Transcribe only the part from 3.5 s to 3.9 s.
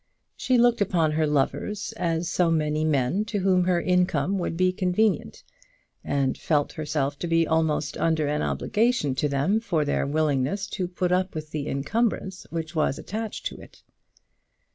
her